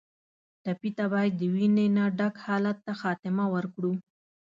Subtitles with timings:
[0.63, 3.93] ټپي ته باید د وینې نه ډک حالت ته خاتمه ورکړو.